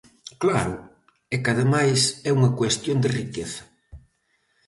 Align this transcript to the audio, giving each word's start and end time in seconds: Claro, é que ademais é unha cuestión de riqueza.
Claro, 0.41 0.75
é 1.33 1.35
que 1.41 1.51
ademais 1.51 2.01
é 2.29 2.31
unha 2.37 2.55
cuestión 2.59 2.97
de 3.03 3.09
riqueza. 3.19 3.63